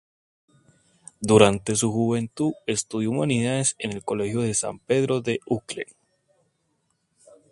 Durante 1.19 1.75
su 1.75 1.91
juventud, 1.91 2.53
estudió 2.65 3.11
humanidades 3.11 3.75
en 3.77 3.91
el 3.91 4.03
Colegio 4.03 4.51
San 4.55 4.79
Pedro 4.79 5.21
de 5.21 5.41
Uccle. 5.45 5.85